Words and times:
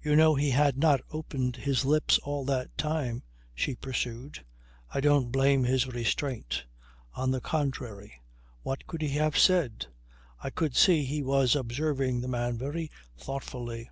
"You 0.00 0.14
know 0.14 0.36
he 0.36 0.50
had 0.50 0.78
not 0.78 1.00
opened 1.10 1.56
his 1.56 1.84
lips 1.84 2.16
all 2.18 2.44
that 2.44 2.78
time," 2.78 3.24
she 3.56 3.74
pursued. 3.74 4.44
"I 4.94 5.00
don't 5.00 5.32
blame 5.32 5.64
his 5.64 5.88
restraint. 5.88 6.64
On 7.14 7.32
the 7.32 7.40
contrary. 7.40 8.22
What 8.62 8.86
could 8.86 9.02
he 9.02 9.16
have 9.18 9.36
said? 9.36 9.86
I 10.44 10.50
could 10.50 10.76
see 10.76 11.02
he 11.02 11.24
was 11.24 11.56
observing 11.56 12.20
the 12.20 12.28
man 12.28 12.56
very 12.56 12.88
thoughtfully." 13.18 13.90